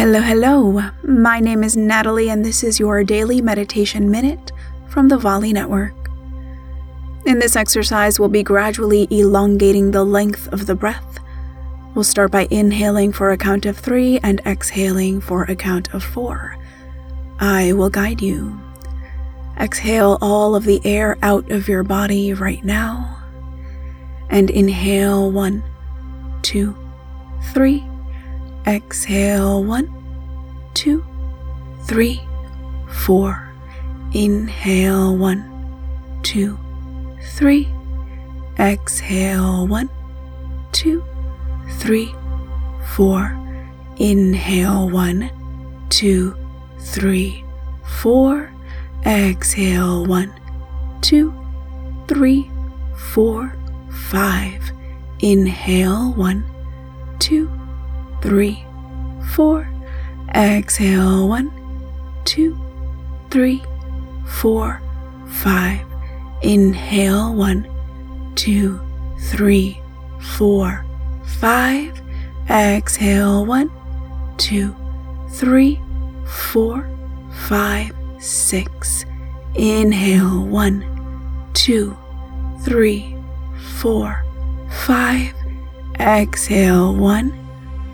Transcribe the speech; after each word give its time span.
Hello, 0.00 0.22
hello. 0.22 0.80
My 1.02 1.40
name 1.40 1.62
is 1.62 1.76
Natalie, 1.76 2.30
and 2.30 2.42
this 2.42 2.64
is 2.64 2.80
your 2.80 3.04
daily 3.04 3.42
meditation 3.42 4.10
minute 4.10 4.50
from 4.88 5.08
the 5.08 5.18
Volley 5.18 5.52
Network. 5.52 5.92
In 7.26 7.38
this 7.38 7.54
exercise, 7.54 8.18
we'll 8.18 8.30
be 8.30 8.42
gradually 8.42 9.06
elongating 9.10 9.90
the 9.90 10.02
length 10.02 10.48
of 10.54 10.64
the 10.64 10.74
breath. 10.74 11.18
We'll 11.94 12.04
start 12.04 12.30
by 12.32 12.48
inhaling 12.50 13.12
for 13.12 13.30
a 13.30 13.36
count 13.36 13.66
of 13.66 13.76
three 13.76 14.18
and 14.22 14.40
exhaling 14.46 15.20
for 15.20 15.42
a 15.42 15.54
count 15.54 15.92
of 15.92 16.02
four. 16.02 16.56
I 17.38 17.74
will 17.74 17.90
guide 17.90 18.22
you. 18.22 18.58
Exhale 19.58 20.16
all 20.22 20.54
of 20.54 20.64
the 20.64 20.80
air 20.82 21.18
out 21.20 21.50
of 21.50 21.68
your 21.68 21.82
body 21.82 22.32
right 22.32 22.64
now. 22.64 23.18
And 24.30 24.48
inhale 24.48 25.30
one, 25.30 25.62
two, 26.40 26.74
three. 27.52 27.89
Exhale 28.70 29.64
one, 29.64 29.90
two, 30.74 31.04
three, 31.86 32.22
four. 32.86 33.50
Inhale 34.14 35.16
one, 35.16 35.42
two, 36.22 36.56
three. 37.34 37.66
Exhale 38.60 39.66
one, 39.66 39.90
two, 40.70 41.02
three, 41.80 42.14
four. 42.94 43.36
Inhale 43.96 44.88
one, 44.88 45.32
two, 45.88 46.36
three, 46.78 47.44
four. 48.00 48.52
Exhale 49.04 50.06
one, 50.06 50.32
two, 51.00 51.34
three, 52.06 52.48
four, 52.96 53.52
five. 53.90 54.62
Inhale 55.18 56.12
one, 56.12 56.44
two 57.18 57.50
three, 58.20 58.64
four. 59.34 59.68
Exhale, 60.34 61.28
one, 61.28 61.50
two, 62.24 62.58
three, 63.30 63.62
four, 64.26 64.80
five. 65.28 65.80
Inhale, 66.42 67.34
one, 67.34 67.66
two, 68.34 68.80
three, 69.30 69.80
four, 70.36 70.84
five. 71.24 72.00
Exhale, 72.48 73.44
one, 73.46 73.70
two, 74.36 74.74
three, 75.30 75.80
four, 76.26 76.88
five, 77.48 77.92
six. 78.18 79.04
Inhale, 79.54 80.44
one, 80.46 80.84
two, 81.54 81.96
three, 82.62 83.16
four, 83.78 84.24
five. 84.86 85.34
Exhale, 85.98 86.94
one, 86.94 87.32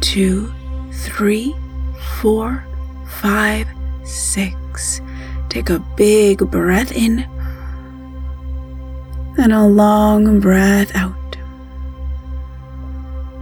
two, 0.00 0.52
three, 0.92 1.54
four, 2.20 2.64
five, 3.06 3.66
six. 4.04 5.00
Take 5.48 5.70
a 5.70 5.78
big 5.96 6.38
breath 6.50 6.92
in 6.92 7.26
and 9.38 9.52
a 9.52 9.64
long 9.64 10.40
breath 10.40 10.94
out. 10.94 11.14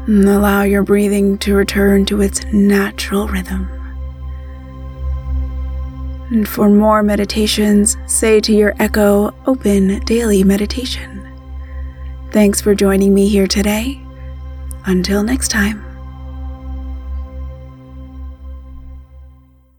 And 0.07 0.27
allow 0.27 0.63
your 0.63 0.83
breathing 0.83 1.39
to 1.39 1.55
return 1.55 2.07
to 2.07 2.23
its 2.23 2.45
natural 2.53 3.29
rhythm. 3.29 3.69
And 6.31 6.49
for 6.49 6.69
more 6.69 7.03
meditations, 7.03 7.97
say 8.07 8.41
to 8.41 8.53
your 8.53 8.75
echo, 8.79 9.35
Open 9.47 9.99
Daily 10.01 10.45
Meditation. 10.45 11.27
Thanks 12.33 12.61
for 12.61 12.75
joining 12.75 13.15
me 13.15 13.29
here 13.29 13.47
today. 13.47 14.01
Until 14.85 15.23
next 15.23 15.49
time. 15.49 15.88